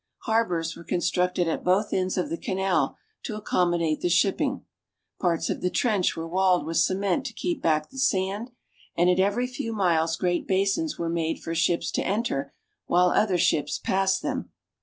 Harbors 0.23 0.75
were 0.75 0.83
con 0.83 0.97
structed 0.97 1.45
at 1.45 1.63
both 1.63 1.93
ends 1.93 2.17
of 2.17 2.31
the 2.31 2.37
canal 2.39 2.97
to 3.21 3.35
accommodate 3.35 4.01
the 4.01 4.09
ship 4.09 4.39
ping, 4.39 4.65
parts 5.19 5.47
of 5.47 5.61
the 5.61 5.69
trench 5.69 6.17
were 6.17 6.27
walled 6.27 6.65
with 6.65 6.77
cement 6.77 7.23
to 7.23 7.33
keep 7.33 7.61
back 7.61 7.91
the 7.91 7.99
sand, 7.99 8.49
and 8.97 9.11
at 9.11 9.19
every 9.19 9.45
few 9.45 9.71
miles 9.73 10.17
great 10.17 10.47
basins 10.47 10.97
were 10.97 11.07
made 11.07 11.39
for 11.39 11.53
ships 11.53 11.91
to 11.91 12.01
enter 12.01 12.51
while 12.87 13.09
other 13.09 13.37
ships 13.37 13.77
passed 13.77 14.23
them. 14.23 14.49